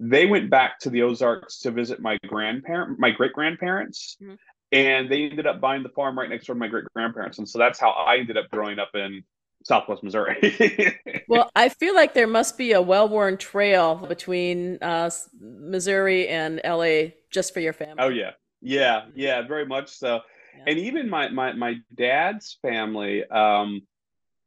[0.04, 4.34] they went back to the ozarks to visit my grandparent my great grandparents mm-hmm.
[4.72, 7.48] and they ended up buying the farm right next door to my great grandparents and
[7.48, 9.24] so that's how i ended up growing up in
[9.64, 10.98] southwest missouri.
[11.28, 17.10] Well i feel like there must be a well-worn trail between uh, missouri and la
[17.30, 17.96] just for your family.
[18.00, 18.32] Oh yeah.
[18.60, 20.22] Yeah yeah very much so.
[20.58, 20.64] Yeah.
[20.68, 23.84] and even my, my my dad's family um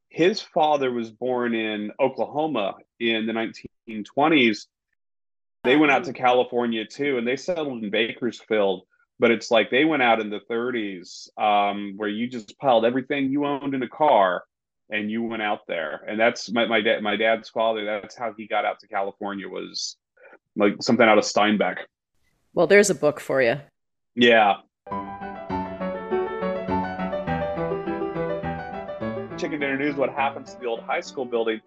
[0.09, 4.67] his father was born in oklahoma in the 1920s
[5.65, 8.83] they went out to california too and they settled in bakersfield
[9.19, 13.31] but it's like they went out in the 30s um, where you just piled everything
[13.31, 14.45] you owned in a car
[14.91, 16.05] and you went out there.
[16.07, 19.49] And that's my, my dad my dad's father that's how he got out to california
[19.49, 19.97] was
[20.57, 21.77] like something out of steinbeck.
[22.55, 23.61] Well there's a book for you
[24.17, 24.59] yeah.
[29.37, 31.61] Chicken dinner news what happens to the old high school building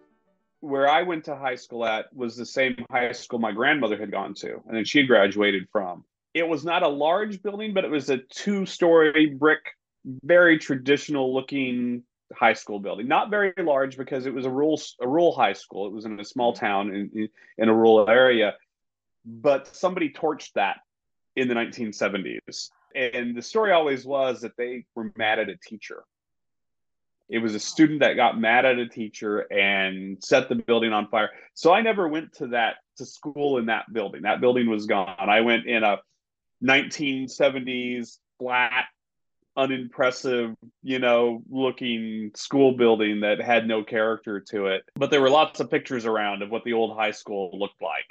[0.60, 4.12] where i went to high school at was the same high school my grandmother had
[4.12, 6.04] gone to and then she had graduated from
[6.38, 9.76] it was not a large building, but it was a two story brick,
[10.24, 13.08] very traditional looking high school building.
[13.08, 15.88] Not very large because it was a rural a rural high school.
[15.88, 16.66] It was in a small mm-hmm.
[16.66, 18.56] town in in a rural area.
[19.26, 20.78] But somebody torched that
[21.36, 22.70] in the 1970s.
[22.96, 26.04] And the story always was that they were mad at a teacher.
[27.30, 31.10] It was a student that got mad at a teacher and set the building on
[31.10, 31.30] fire.
[31.54, 34.22] So I never went to that to school in that building.
[34.22, 35.30] That building was gone.
[35.30, 36.00] I went in a
[36.64, 38.86] 1970s flat
[39.58, 44.84] unimpressive, you know, looking school building that had no character to it.
[44.96, 48.06] But there were lots of pictures around of what the old high school looked like.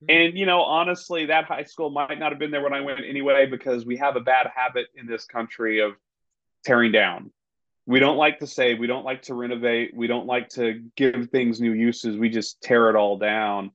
[0.00, 0.06] Hmm.
[0.10, 3.00] And, you know, honestly, that high school might not have been there when I went
[3.08, 5.92] anyway, because we have a bad habit in this country of
[6.64, 7.30] tearing down.
[7.88, 11.30] We don't like to say, we don't like to renovate, we don't like to give
[11.30, 12.18] things new uses.
[12.18, 13.70] We just tear it all down.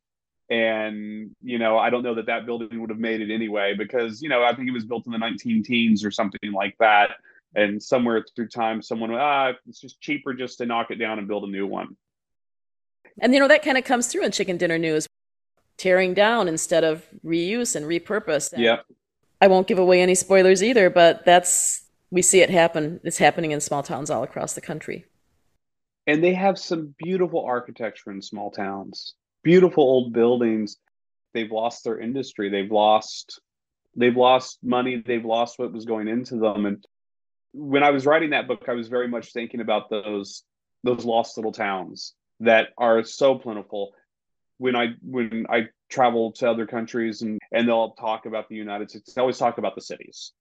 [0.52, 4.22] And you know i don't know that that building would have made it anyway because
[4.22, 7.12] you know i think it was built in the 19 teens or something like that.
[7.56, 11.28] And somewhere through time someone ah it's just cheaper just to knock it down and
[11.28, 11.96] build a new one.
[13.20, 15.08] And you know that kind of comes through in chicken dinner news
[15.78, 18.54] tearing down instead of reuse and repurpose.
[18.56, 18.82] Yeah
[19.42, 21.83] I won't give away any spoilers either, but that's
[22.14, 23.00] we see it happen.
[23.04, 25.06] It's happening in small towns all across the country.
[26.06, 29.16] And they have some beautiful architecture in small towns.
[29.42, 30.78] Beautiful old buildings.
[31.34, 32.50] They've lost their industry.
[32.50, 33.42] They've lost
[33.96, 35.02] they've lost money.
[35.04, 36.68] They've lost what was going into them.
[36.68, 36.86] And
[37.52, 40.44] when I was writing that book, I was very much thinking about those
[40.84, 43.94] those lost little towns that are so plentiful.
[44.60, 48.92] When I when I travel to other countries and and they'll talk about the United
[48.92, 50.32] States, they always talk about the cities.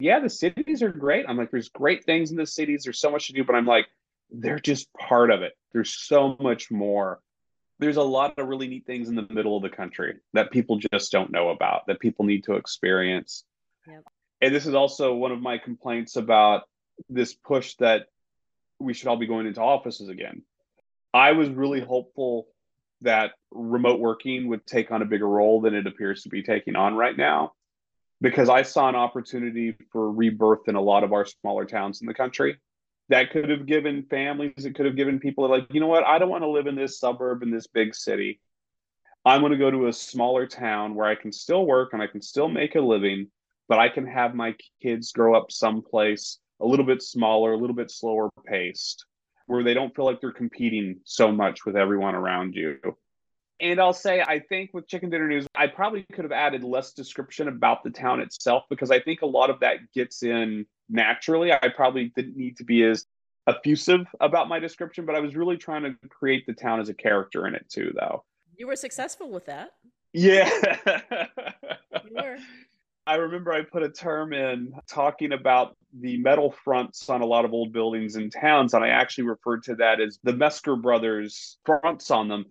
[0.00, 1.26] Yeah, the cities are great.
[1.28, 2.82] I'm like, there's great things in the cities.
[2.84, 3.86] There's so much to do, but I'm like,
[4.30, 5.52] they're just part of it.
[5.72, 7.20] There's so much more.
[7.78, 10.80] There's a lot of really neat things in the middle of the country that people
[10.92, 13.44] just don't know about, that people need to experience.
[13.86, 14.04] Yep.
[14.40, 16.62] And this is also one of my complaints about
[17.08, 18.06] this push that
[18.78, 20.42] we should all be going into offices again.
[21.12, 22.46] I was really hopeful
[23.02, 26.76] that remote working would take on a bigger role than it appears to be taking
[26.76, 27.52] on right now
[28.20, 32.06] because I saw an opportunity for rebirth in a lot of our smaller towns in
[32.06, 32.58] the country.
[33.08, 36.18] That could have given families, it could have given people like, you know what, I
[36.18, 38.40] don't want to live in this suburb in this big city.
[39.24, 42.06] I'm going to go to a smaller town where I can still work and I
[42.06, 43.26] can still make a living,
[43.68, 47.76] but I can have my kids grow up someplace a little bit smaller, a little
[47.76, 49.04] bit slower paced,
[49.46, 52.78] where they don't feel like they're competing so much with everyone around you.
[53.60, 56.92] And I'll say, I think with Chicken Dinner News, I probably could have added less
[56.92, 61.52] description about the town itself because I think a lot of that gets in naturally.
[61.52, 63.06] I probably didn't need to be as
[63.46, 66.94] effusive about my description, but I was really trying to create the town as a
[66.94, 68.24] character in it too, though.
[68.56, 69.70] You were successful with that.
[70.12, 70.50] Yeah.
[70.86, 72.36] you were.
[73.06, 77.44] I remember I put a term in talking about the metal fronts on a lot
[77.44, 81.58] of old buildings in towns, and I actually referred to that as the Mesker brothers
[81.64, 82.44] fronts on them.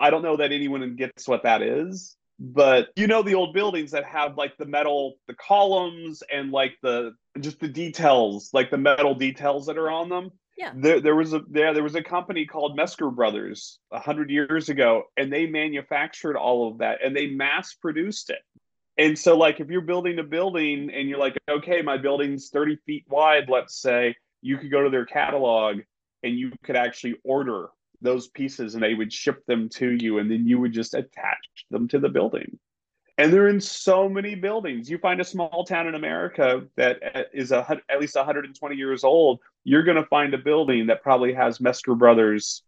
[0.00, 3.90] I don't know that anyone gets what that is, but you know the old buildings
[3.90, 8.78] that have like the metal, the columns, and like the just the details, like the
[8.78, 10.30] metal details that are on them.
[10.56, 10.72] Yeah.
[10.74, 14.68] There, there was a there, there was a company called Mesker Brothers a hundred years
[14.68, 18.40] ago, and they manufactured all of that and they mass produced it.
[18.98, 22.78] And so, like, if you're building a building and you're like, okay, my building's 30
[22.84, 25.78] feet wide, let's say, you could go to their catalog
[26.24, 27.68] and you could actually order
[28.00, 31.38] those pieces and they would ship them to you and then you would just attach
[31.70, 32.58] them to the building.
[33.16, 34.88] And they're in so many buildings.
[34.88, 39.02] You find a small town in America that uh, is a, at least 120 years
[39.02, 42.62] old, you're going to find a building that probably has Mesker Brothers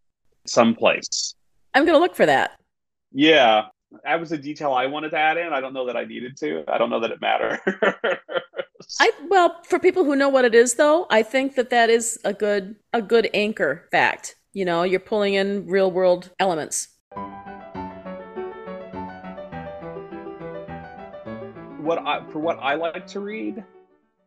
[0.47, 1.37] someplace.
[1.75, 2.59] I'm going to look for that.
[3.13, 3.67] Yeah
[4.05, 5.53] that was a detail I wanted to add in.
[5.53, 6.65] I don't know that I needed to.
[6.69, 7.59] I don't know that it matters.
[9.01, 12.19] I well, for people who know what it is though, I think that that is
[12.25, 14.37] a good a good anchor fact.
[14.53, 16.89] You know, you're pulling in real world elements.
[21.79, 23.65] What I for what I like to read,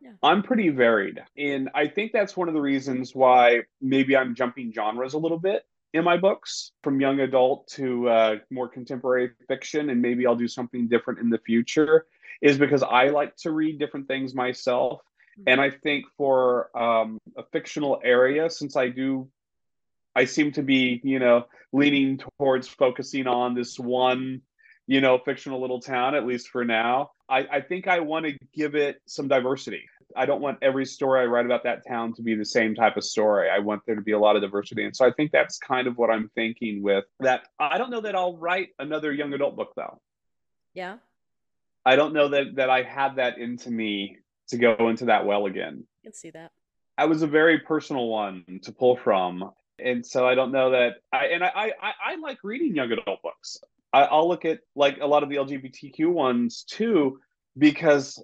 [0.00, 0.12] yeah.
[0.22, 1.22] I'm pretty varied.
[1.36, 5.38] And I think that's one of the reasons why maybe I'm jumping genres a little
[5.38, 10.34] bit in my books from young adult to uh, more contemporary fiction and maybe i'll
[10.34, 12.06] do something different in the future
[12.42, 15.00] is because i like to read different things myself
[15.38, 15.44] mm-hmm.
[15.46, 19.28] and i think for um, a fictional area since i do
[20.14, 24.40] i seem to be you know leaning towards focusing on this one
[24.86, 28.38] you know fictional little town at least for now i, I think i want to
[28.54, 29.84] give it some diversity
[30.16, 32.96] I don't want every story I write about that town to be the same type
[32.96, 33.50] of story.
[33.50, 34.84] I want there to be a lot of diversity.
[34.84, 37.42] And so I think that's kind of what I'm thinking with that.
[37.58, 40.00] I don't know that I'll write another young adult book though.
[40.72, 40.98] Yeah.
[41.84, 45.46] I don't know that that I have that into me to go into that well
[45.46, 45.84] again.
[46.02, 46.52] I can see that.
[46.96, 49.50] I was a very personal one to pull from.
[49.78, 53.22] And so I don't know that I and I I, I like reading young adult
[53.22, 53.58] books.
[53.92, 57.20] I, I'll look at like a lot of the LGBTQ ones too,
[57.56, 58.22] because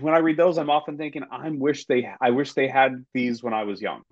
[0.00, 3.42] when I read those, I'm often thinking, I wish they, I wish they had these
[3.42, 4.02] when I was young.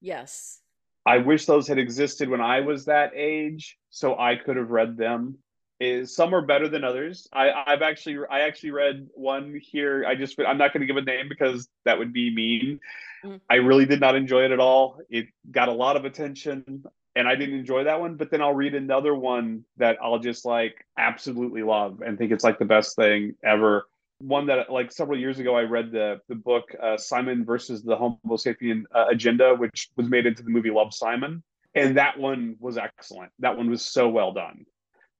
[0.00, 0.60] Yes.
[1.06, 4.96] I wish those had existed when I was that age, so I could have read
[4.96, 5.38] them.
[5.80, 7.26] Is some are better than others.
[7.32, 10.04] I, I've actually, I actually read one here.
[10.06, 12.80] I just, I'm not going to give a name because that would be mean.
[13.24, 13.36] Mm-hmm.
[13.48, 14.98] I really did not enjoy it at all.
[15.08, 16.84] It got a lot of attention
[17.16, 18.16] and I didn't enjoy that one.
[18.16, 22.44] But then I'll read another one that I'll just like absolutely love and think it's
[22.44, 23.86] like the best thing ever
[24.20, 27.96] one that like several years ago I read the the book uh, Simon versus the
[27.96, 31.42] Homo sapien uh, Agenda, which was made into the movie Love Simon,
[31.74, 33.32] and that one was excellent.
[33.38, 34.66] That one was so well done.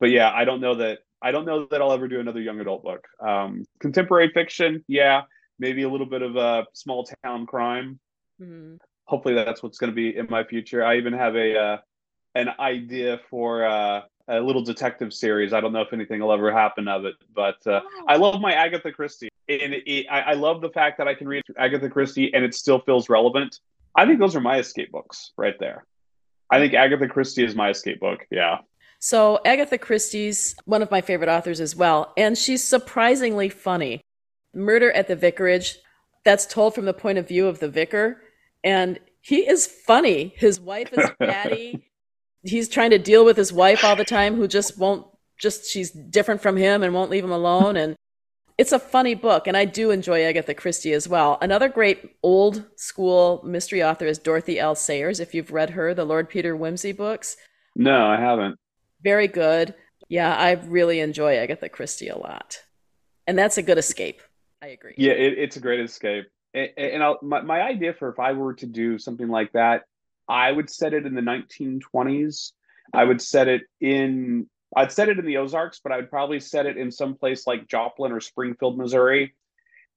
[0.00, 2.58] But yeah, I don't know that I don't know that I'll ever do another young
[2.60, 3.06] adult book.
[3.20, 5.22] Um, contemporary fiction, yeah,
[5.58, 8.00] maybe a little bit of a small town crime.
[8.40, 8.76] Mm-hmm.
[9.04, 10.84] Hopefully, that's what's going to be in my future.
[10.84, 11.76] I even have a uh,
[12.34, 15.52] an idea for uh, a little detective series.
[15.52, 18.04] I don't know if anything will ever happen of it, but uh, oh.
[18.08, 21.14] I love my Agatha Christie, and it, it, I, I love the fact that I
[21.14, 23.58] can read Agatha Christie and it still feels relevant.
[23.94, 25.84] I think those are my escape books right there.
[26.50, 28.26] I think Agatha Christie is my escape book.
[28.30, 28.58] Yeah.
[29.00, 34.02] So Agatha Christie's one of my favorite authors as well, and she's surprisingly funny.
[34.54, 35.78] Murder at the Vicarage,
[36.24, 38.20] that's told from the point of view of the vicar,
[38.62, 40.34] and he is funny.
[40.36, 41.82] His wife is Patty.
[42.42, 45.06] He's trying to deal with his wife all the time, who just won't
[45.38, 47.76] just she's different from him and won't leave him alone.
[47.76, 47.96] And
[48.58, 51.38] it's a funny book, and I do enjoy Agatha Christie as well.
[51.40, 54.74] Another great old school mystery author is Dorothy L.
[54.74, 55.20] Sayers.
[55.20, 57.36] If you've read her, the Lord Peter Wimsey books.
[57.74, 58.56] No, I haven't.
[59.02, 59.74] Very good.
[60.08, 62.58] Yeah, I really enjoy Agatha Christie a lot,
[63.26, 64.20] and that's a good escape.
[64.62, 64.94] I agree.
[64.96, 66.26] Yeah, it, it's a great escape.
[66.52, 69.84] And, and my, my idea for if I were to do something like that,
[70.28, 72.52] I would set it in the 1920s.
[72.92, 76.38] I would set it in I'd set it in the Ozarks, but I would probably
[76.38, 79.34] set it in some place like Joplin or Springfield, Missouri.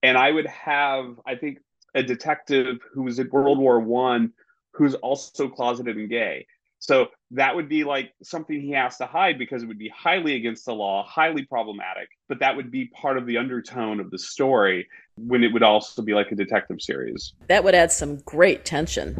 [0.01, 1.59] And I would have, I think,
[1.93, 4.33] a detective who was in World War One
[4.73, 6.47] who's also closeted and gay.
[6.83, 10.35] So that would be like something he has to hide because it would be highly
[10.35, 14.19] against the law, highly problematic, but that would be part of the undertone of the
[14.19, 17.35] story when it would also be like a detective series.
[17.47, 19.17] That would add some great tension.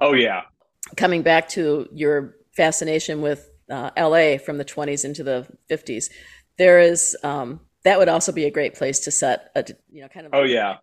[0.00, 0.42] Oh, yeah.
[0.96, 6.08] Coming back to your fascination with uh, LA from the 20s into the 50s,
[6.56, 10.08] there is, um, that would also be a great place to set a, you know,
[10.08, 10.34] kind of.
[10.34, 10.76] Oh, yeah.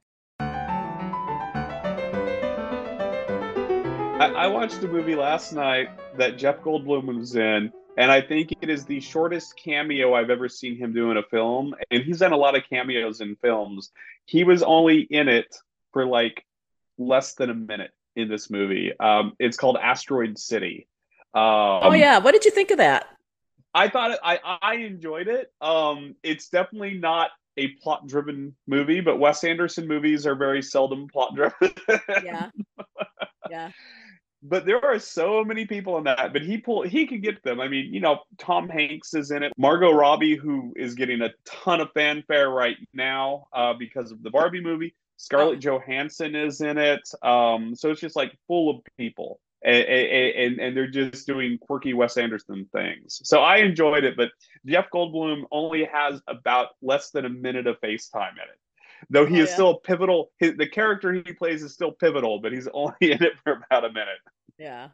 [4.19, 8.51] I, I watched a movie last night that Jeff Goldblum was in, and I think
[8.59, 11.73] it is the shortest cameo I've ever seen him do in a film.
[11.89, 13.91] And he's done a lot of cameos in films.
[14.25, 15.55] He was only in it
[15.93, 16.43] for like
[16.97, 18.91] less than a minute in this movie.
[18.99, 20.89] Um, it's called Asteroid City.
[21.33, 23.07] Um, oh yeah, what did you think of that?
[23.73, 25.49] I thought it, I I enjoyed it.
[25.61, 31.07] Um, it's definitely not a plot driven movie, but Wes Anderson movies are very seldom
[31.07, 31.73] plot driven.
[32.21, 32.49] yeah.
[33.49, 33.71] Yeah
[34.41, 37.59] but there are so many people in that but he pull he could get them.
[37.59, 39.53] I mean you know tom hanks is in it.
[39.57, 44.29] Margot robbie who is getting a ton of fanfare right now uh, because of the
[44.29, 44.95] barbie movie.
[45.17, 45.59] Scarlett oh.
[45.59, 47.01] johansson is in it.
[47.21, 49.39] Um, so it's just like full of people.
[49.61, 53.19] And, and, and they're just doing quirky wes anderson things.
[53.25, 54.29] So i enjoyed it but
[54.65, 58.59] jeff goldblum only has about less than a minute of facetime in it
[59.09, 59.53] though he oh, is yeah.
[59.53, 60.31] still pivotal.
[60.37, 63.85] His, the character he plays is still pivotal, but he's only in it for about
[63.85, 64.19] a minute.
[64.57, 64.89] Yeah.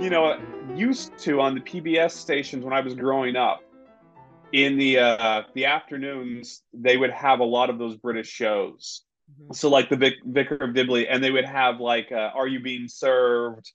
[0.00, 0.38] You know,
[0.74, 3.62] used to on the PBS stations when I was growing up,
[4.52, 9.02] in the uh, the afternoons they would have a lot of those British shows.
[9.30, 9.54] Mm-hmm.
[9.54, 12.60] So like the Vic, Vicar of Dibley, and they would have like uh, Are You
[12.60, 13.72] Being Served?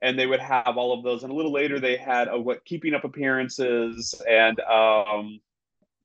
[0.00, 1.22] and they would have all of those.
[1.24, 5.40] And a little later, they had a, what Keeping Up Appearances and um,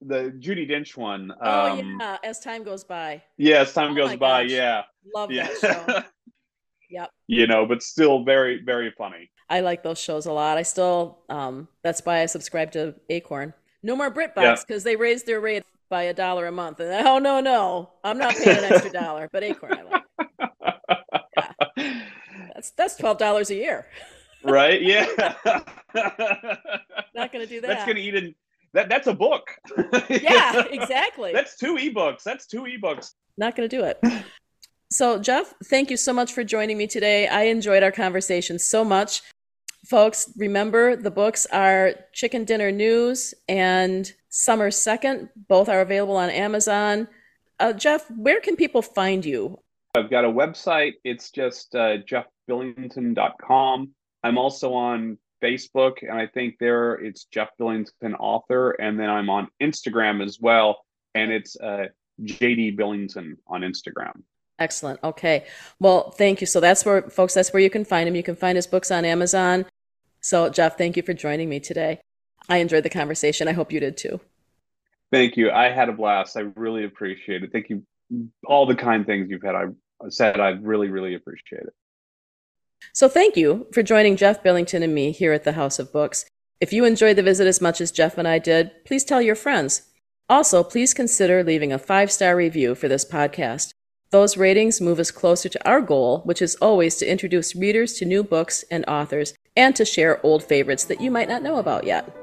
[0.08, 1.32] the Judi Dench one.
[1.32, 3.22] Um, oh yeah, as time goes by.
[3.38, 4.52] Yeah, as time oh goes by, gosh.
[4.52, 4.82] yeah.
[5.16, 5.48] Love yeah.
[5.62, 6.02] that show.
[6.90, 7.12] yep.
[7.28, 9.30] You know, but still very, very funny.
[9.50, 10.58] I like those shows a lot.
[10.58, 13.54] I still, um, that's why I subscribe to Acorn.
[13.84, 14.92] No more BritBox because yeah.
[14.92, 16.80] they raised their rate by a dollar a month.
[16.80, 19.30] And oh no, no, I'm not paying an extra dollar.
[19.32, 20.04] But Acorn, I like.
[21.78, 22.02] Yeah.
[22.54, 23.88] That's that's twelve dollars a year.
[24.44, 24.82] right?
[24.82, 25.06] Yeah.
[27.16, 27.68] not going to do that.
[27.68, 28.36] That's going to eat in
[28.74, 29.48] that that's a book.
[30.10, 31.32] yeah, exactly.
[31.34, 32.24] that's two ebooks.
[32.24, 33.14] That's two ebooks.
[33.38, 34.00] Not going to do it.
[34.92, 37.28] So, Jeff, thank you so much for joining me today.
[37.28, 39.24] I enjoyed our conversation so much.
[39.88, 45.30] Folks, remember the books are Chicken Dinner News and Summer Second.
[45.48, 47.08] Both are available on Amazon.
[47.60, 49.60] Uh, Jeff, where can people find you?
[49.96, 50.94] I've got a website.
[51.04, 51.98] It's just uh,
[52.50, 53.90] jeffbillington.com.
[54.24, 59.30] I'm also on Facebook, and I think there it's Jeff Billington author, and then I'm
[59.30, 61.88] on Instagram as well, and it's uh,
[62.22, 64.24] JD Billington on Instagram.
[64.60, 65.00] Excellent.
[65.04, 65.46] Okay.
[65.80, 66.48] Well, thank you.
[66.48, 68.16] So that's where, folks, that's where you can find him.
[68.16, 69.66] You can find his books on Amazon.
[70.22, 72.00] So, Jeff, thank you for joining me today.
[72.48, 73.48] I enjoyed the conversation.
[73.48, 74.20] I hope you did too.
[75.12, 75.52] Thank you.
[75.52, 76.38] I had a blast.
[76.38, 77.52] I really appreciate it.
[77.52, 77.84] Thank you.
[78.46, 79.66] All the kind things you've had, I
[80.10, 81.74] said, I really, really appreciate it.
[82.92, 86.26] So thank you for joining Jeff Billington and me here at the House of Books.
[86.60, 89.36] If you enjoyed the visit as much as Jeff and I did, please tell your
[89.36, 89.84] friends.
[90.30, 93.74] Also, please consider leaving a five star review for this podcast.
[94.12, 98.06] Those ratings move us closer to our goal, which is always to introduce readers to
[98.06, 101.84] new books and authors and to share old favorites that you might not know about
[101.84, 102.16] yet.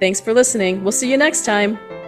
[0.00, 0.82] Thanks for listening.
[0.82, 2.01] We'll see you next time.